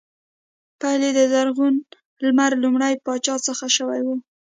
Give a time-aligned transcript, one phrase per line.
[0.79, 1.75] پیل یې د زرغون
[2.23, 4.07] لمر لومړي پاچا څخه شوی و